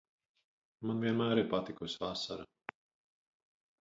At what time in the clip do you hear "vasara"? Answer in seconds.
2.07-2.49